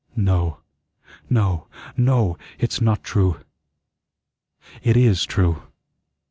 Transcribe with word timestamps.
No, 0.15 0.57
no, 1.29 1.67
NO, 1.95 2.35
it's 2.57 2.81
not 2.81 3.03
true. 3.03 3.37
It 4.81 4.97
IS 4.97 5.25
true. 5.27 5.61